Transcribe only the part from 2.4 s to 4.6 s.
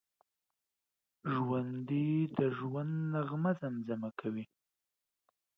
ژوند نغمه زمزمه کوي